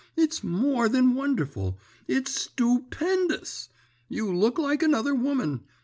[0.17, 3.69] It's more than wonderful, its stoopendous.
[4.09, 5.61] You look like another woman.